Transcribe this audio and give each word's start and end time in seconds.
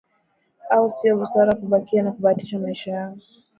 au 0.71 0.89
siyo 0.89 1.13
busara 1.19 1.55
kubakia 1.55 2.03
na 2.03 2.11
kubahatisha 2.11 2.59
maisha 2.59 2.91
yao 2.91 3.17